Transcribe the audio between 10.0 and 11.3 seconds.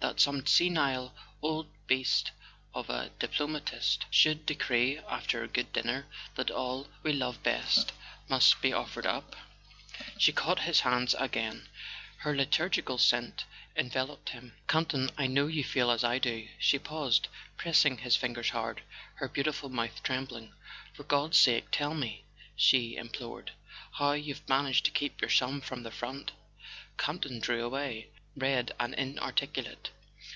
She caught his hands